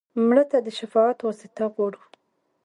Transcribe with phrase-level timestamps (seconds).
[0.27, 2.01] مړه ته د شفاعت واسطه غواړو